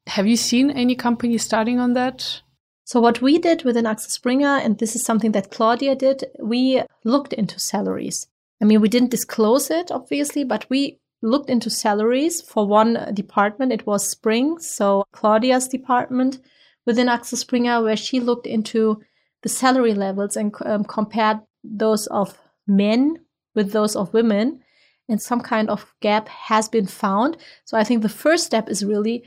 [0.09, 2.43] Have you seen any companies starting on that?
[2.85, 6.83] So, what we did within Axel Springer, and this is something that Claudia did, we
[7.05, 8.29] looked into salaries.
[8.63, 13.73] I mean, we didn't disclose it, obviously, but we looked into salaries for one department.
[13.73, 16.39] It was Spring, so Claudia's department
[16.85, 19.03] within Axel Springer, where she looked into
[19.43, 23.17] the salary levels and um, compared those of men
[23.57, 24.61] with those of women.
[25.09, 27.37] And some kind of gap has been found.
[27.65, 29.25] So I think the first step is really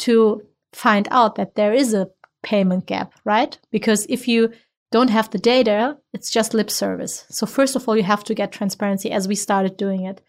[0.00, 2.08] to find out that there is a
[2.42, 3.58] payment gap, right?
[3.70, 4.52] Because if you
[4.92, 7.26] don't have the data, it's just lip service.
[7.28, 10.20] So first of all, you have to get transparency as we started doing it.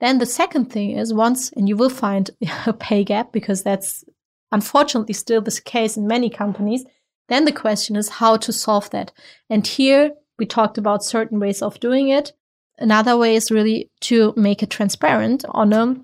[0.00, 2.30] Then the second thing is once, and you will find
[2.66, 4.04] a pay gap because that's
[4.52, 6.84] unfortunately still the case in many companies.
[7.28, 9.12] Then the question is how to solve that.
[9.50, 12.32] And here we talked about certain ways of doing it.
[12.78, 15.96] Another way is really to make it transparent on a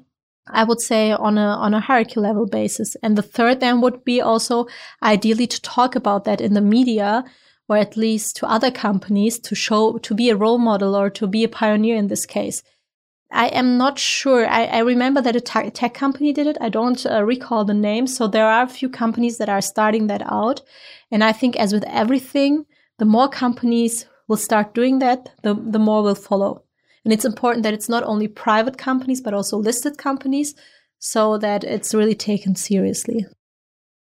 [0.53, 2.97] I would say on a on a hierarchy level basis.
[3.03, 4.67] And the third then would be also
[5.03, 7.25] ideally to talk about that in the media
[7.69, 11.27] or at least to other companies to show to be a role model or to
[11.27, 12.63] be a pioneer in this case.
[13.33, 14.45] I am not sure.
[14.45, 16.59] I, I remember that a tech company did it.
[16.61, 18.09] I don't uh, recall the name.
[18.09, 20.63] So there are a few companies that are starting that out.
[21.13, 22.67] And I think, as with everything,
[22.99, 26.63] the more companies will start doing that, the, the more will follow.
[27.05, 30.55] And it's important that it's not only private companies, but also listed companies
[31.01, 33.27] so that it's really taken seriously.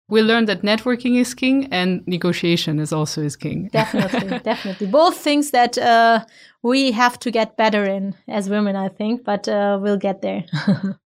[0.08, 3.70] We learned that networking is king and negotiation is also is king.
[3.74, 4.88] definitely, definitely.
[4.88, 6.24] Both things that uh,
[6.62, 10.46] we have to get better in as women, I think, but uh, we'll get there.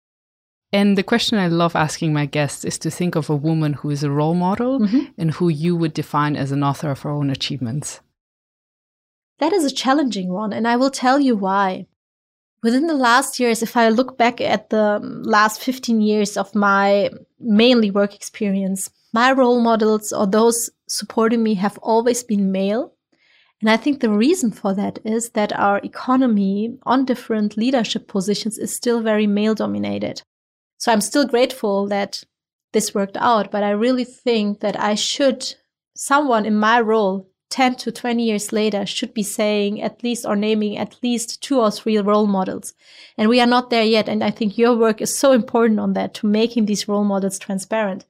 [0.71, 3.89] and the question I love asking my guests is to think of a woman who
[3.89, 5.05] is a role model mm-hmm.
[5.17, 8.01] and who you would define as an author of her own achievements.
[9.39, 11.87] That is a challenging one, and I will tell you why.
[12.63, 17.11] Within the last years, if I look back at the last 15 years of my
[17.39, 22.93] mainly work experience, my role models or those supporting me have always been male.
[23.61, 28.57] And I think the reason for that is that our economy on different leadership positions
[28.57, 30.21] is still very male dominated.
[30.77, 32.23] So I'm still grateful that
[32.73, 35.55] this worked out, but I really think that I should,
[35.95, 40.35] someone in my role 10 to 20 years later should be saying at least or
[40.35, 42.73] naming at least two or three role models.
[43.17, 44.09] And we are not there yet.
[44.09, 47.39] And I think your work is so important on that to making these role models
[47.39, 48.05] transparent.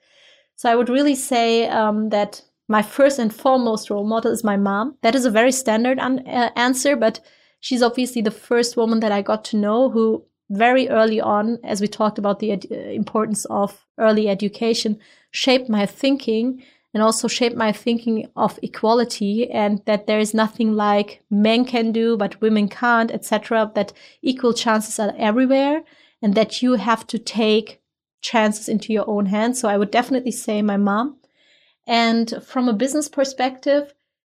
[0.55, 4.57] So I would really say um, that my first and foremost role model is my
[4.57, 4.97] mom.
[5.01, 7.19] That is a very standard un- uh, answer, but
[7.59, 11.81] she's obviously the first woman that I got to know who very early on, as
[11.81, 14.99] we talked about the ed- uh, importance of early education,
[15.31, 16.63] shaped my thinking
[16.97, 21.91] and also shaped my thinking of equality and that there is nothing like men can
[21.91, 23.93] do but women can't etc that
[24.23, 25.83] equal chances are everywhere
[26.23, 27.79] and that you have to take
[28.21, 31.17] chances into your own hands so i would definitely say my mom
[31.87, 33.93] And from a business perspective,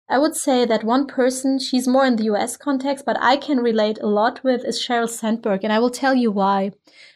[0.08, 3.58] I would say that one person, she's more in the US context, but I can
[3.58, 5.64] relate a lot with is Sheryl Sandberg.
[5.64, 6.72] And I will tell you why.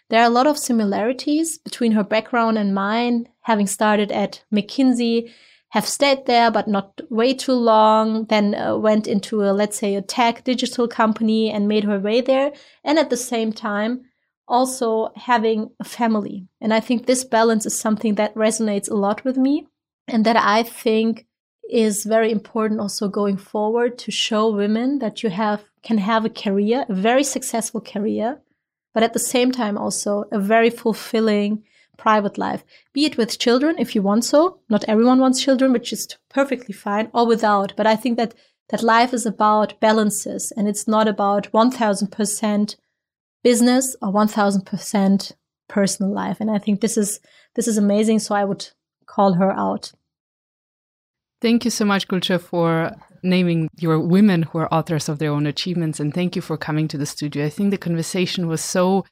[0.09, 5.33] There are a lot of similarities between her background and mine, having started at McKinsey,
[5.71, 9.97] have stayed there, but not way too long, then uh, went into a, let's say,
[9.97, 12.53] a tech digital company and made her way there.
[12.85, 14.05] And at the same time,
[14.49, 16.47] also having a family.
[16.61, 19.67] And I think this balance is something that resonates a lot with me
[20.07, 21.27] and that I think
[21.69, 26.31] is very important also going forward to show women that you have can have a
[26.31, 28.41] career, a very successful career,
[28.97, 31.63] but at the same time also a very fulfilling
[31.99, 34.61] private life, be it with children if you want so.
[34.71, 37.75] Not everyone wants children, which is perfectly fine, or without.
[37.77, 38.33] But I think that
[38.71, 42.77] that life is about balances and it's not about 1000%
[43.45, 45.33] business or 1000%
[45.69, 46.39] personal life.
[46.41, 47.21] And I think this is,
[47.55, 48.21] this is amazing.
[48.21, 48.67] So I would
[49.05, 49.93] call her out.
[51.43, 55.47] Thank you so much, Gulce, for naming your women who are authors of their own
[55.47, 56.01] achievements.
[56.01, 57.47] And thank you for coming to the studio.
[57.47, 59.05] I think the conversation was so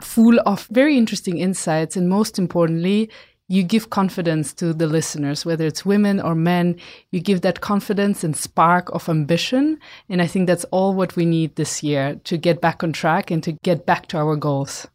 [0.00, 1.96] full of very interesting insights.
[1.96, 3.10] And most importantly,
[3.48, 6.76] you give confidence to the listeners, whether it's women or men.
[7.12, 9.78] You give that confidence and spark of ambition.
[10.08, 13.30] And I think that's all what we need this year to get back on track
[13.30, 14.88] and to get back to our goals.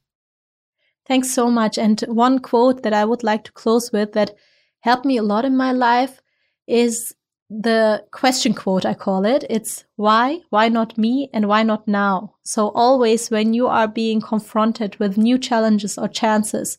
[1.07, 1.78] Thanks so much.
[1.78, 4.36] And one quote that I would like to close with that
[4.82, 6.22] helped me a lot in my life
[6.68, 7.16] is
[7.52, 9.43] the question quote, I call it.
[9.49, 12.36] It's why, why not me, and why not now?
[12.43, 16.78] So, always when you are being confronted with new challenges or chances,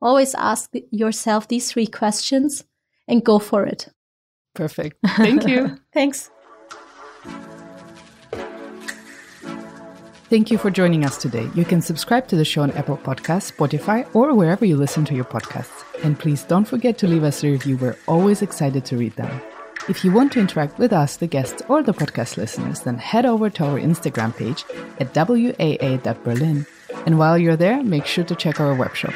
[0.00, 2.64] always ask yourself these three questions
[3.06, 3.88] and go for it.
[4.54, 4.96] Perfect.
[5.16, 5.78] Thank you.
[5.92, 6.30] Thanks.
[10.30, 11.48] Thank you for joining us today.
[11.54, 15.14] You can subscribe to the show on Apple Podcasts, Spotify, or wherever you listen to
[15.14, 15.84] your podcasts.
[16.02, 17.76] And please don't forget to leave us a review.
[17.76, 19.40] We're always excited to read them.
[19.86, 23.26] If you want to interact with us, the guests, or the podcast listeners, then head
[23.26, 24.64] over to our Instagram page
[24.98, 26.64] at WAA.Berlin.
[27.04, 29.14] And while you're there, make sure to check our webshop.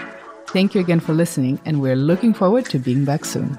[0.49, 3.59] Thank you again for listening, and we're looking forward to being back soon.